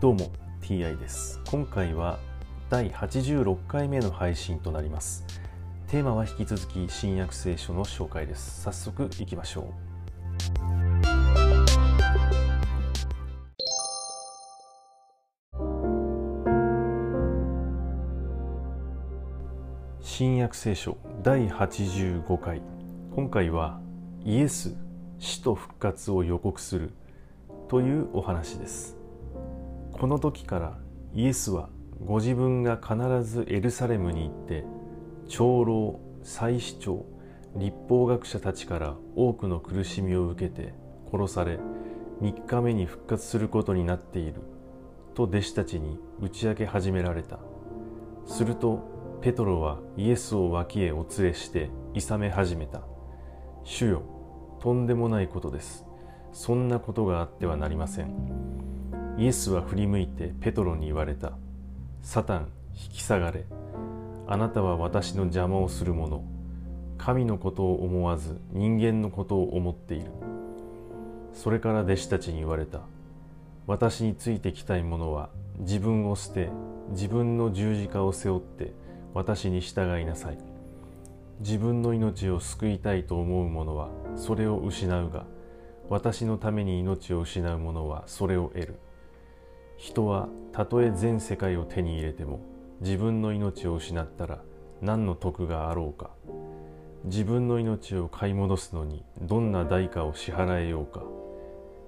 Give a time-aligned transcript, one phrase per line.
[0.00, 0.30] どうも
[0.62, 1.40] TI です。
[1.50, 2.20] 今回は
[2.70, 5.24] 第86回目の配信となります。
[5.88, 8.62] テーマは引き続き新約聖書の紹介です。
[8.62, 9.64] 早速いきましょう。
[20.00, 22.62] 新約聖書第85回。
[23.16, 23.80] 今回は
[24.24, 24.76] イエス
[25.18, 26.92] 死と復活を予告する
[27.66, 28.97] というお話です。
[29.98, 30.78] この時から
[31.12, 31.70] イエスは
[32.04, 34.64] ご自分が必ずエルサレムに行って
[35.26, 37.04] 長老祭司長
[37.56, 40.72] 立法学者たちから多くの苦しみを受けて
[41.10, 41.58] 殺され
[42.22, 44.34] 3日目に復活することになっている
[45.14, 47.40] と弟子たちに打ち明け始められた。
[48.24, 52.82] するとペトロはイエスを脇へお連れして諌め始めた。
[53.64, 54.02] 主よ
[54.60, 55.84] とんでもないことです。
[56.32, 58.57] そんなことがあってはなりません。
[59.18, 61.32] イエスは振り向いてペトロに言われた。
[62.02, 63.46] サタン引き下がれ。
[64.28, 66.22] あなたは私の邪魔をする者
[66.98, 70.12] 神のことを思わず人間のことを思っている。
[71.34, 72.82] それから弟子たちに言われた。
[73.66, 76.48] 私についてきたい者は自分を捨て
[76.90, 78.72] 自分の十字架を背負って
[79.14, 80.38] 私に従いなさい。
[81.40, 85.26] 自分の命を救いたいと思う者はそれを失うが。
[85.88, 88.78] 私のために命を失う者はそれを得る。
[89.78, 92.40] 人はたとえ全世界を手に入れても
[92.80, 94.42] 自分の命を失ったら
[94.82, 96.10] 何の得があろうか。
[97.04, 101.04] 自分の命を買い戻すのにどんな代価を支払えようか。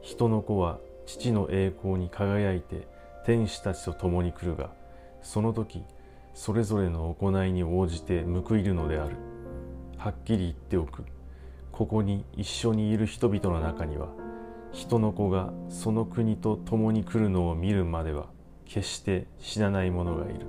[0.00, 2.88] 人の子は父の栄光に輝いて
[3.26, 4.70] 天使たちと共に来るが
[5.22, 5.84] その時
[6.32, 9.16] それぞれの行いに応じて報いるのである。
[9.98, 11.04] はっきり言っておく。
[11.70, 14.08] ここに一緒にいる人々の中には
[14.74, 18.26] 人の子がその国と共に来るのを見るまでは
[18.64, 20.46] 決して死なない者がいる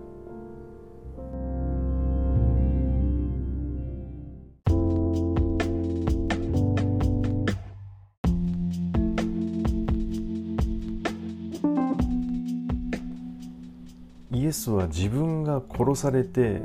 [14.31, 16.63] イエスは自分が殺されて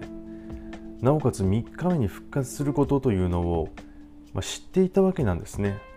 [1.03, 3.69] なおかつ3日目に復活することというのを、
[4.33, 5.90] まあ、知っていたわけなんですね。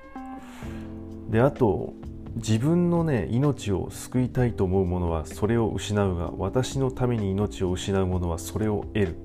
[1.33, 1.93] であと
[2.35, 9.15] 自分のね命を救いたいと思う者はそれを失うが私のために命を失う者はそれを得る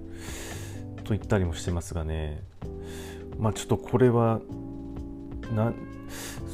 [1.04, 2.42] と言ったりもしてますがね
[3.38, 4.40] まあちょっとこれは
[5.54, 5.74] な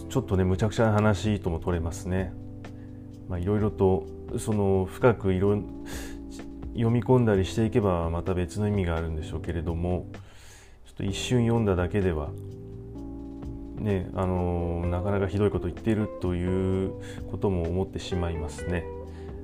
[0.08, 2.32] ちょっとねむちゃくちゃな話とも取れますね。
[3.28, 4.06] まあ、いろいろと
[4.38, 5.62] その深くいろ
[6.72, 10.08] 読み込んだりしていけばまた別の意味があるんでしょうけれども
[10.84, 12.30] ちょっと一瞬読んだだけでは
[13.76, 16.92] ねあのなかなかひどいこと言っているという
[17.30, 18.84] ことも思ってしまいますね。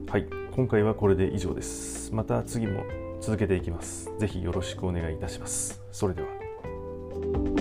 [0.08, 2.14] はい今回はこれで以上です。
[2.14, 2.84] また次も
[3.20, 4.10] 続けていきます。
[4.18, 5.80] 是非よろしくお願いいたします。
[5.92, 7.59] それでは。